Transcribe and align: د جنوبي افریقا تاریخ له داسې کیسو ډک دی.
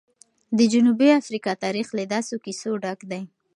د 0.57 0.59
جنوبي 0.73 1.09
افریقا 1.21 1.53
تاریخ 1.63 1.87
له 1.97 2.03
داسې 2.13 2.33
کیسو 2.45 2.71
ډک 2.83 2.99
دی. 3.11 3.21